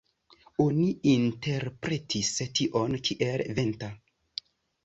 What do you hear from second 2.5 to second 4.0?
tion kiel "venta".